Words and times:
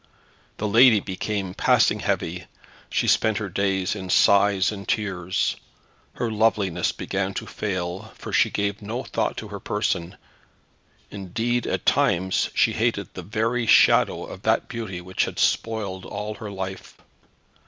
The 0.57 0.67
lady 0.67 0.99
became 0.99 1.53
passing 1.53 1.99
heavy. 1.99 2.45
She 2.89 3.05
spent 3.07 3.37
her 3.37 3.49
days 3.49 3.95
in 3.95 4.09
sighs 4.09 4.71
and 4.71 4.87
tears. 4.87 5.57
Her 6.13 6.31
loveliness 6.31 6.91
began 6.91 7.35
to 7.35 7.45
fail, 7.45 8.11
for 8.15 8.33
she 8.33 8.49
gave 8.49 8.81
no 8.81 9.03
thought 9.03 9.37
to 9.37 9.49
her 9.49 9.59
person. 9.59 10.17
Indeed 11.11 11.67
at 11.67 11.85
times 11.85 12.49
she 12.55 12.73
hated 12.73 13.13
the 13.13 13.21
very 13.21 13.67
shadow 13.67 14.25
of 14.25 14.41
that 14.41 14.67
beauty 14.67 15.01
which 15.01 15.25
had 15.25 15.37
spoiled 15.37 16.05
all 16.07 16.33
her 16.33 16.49
life. 16.49 16.97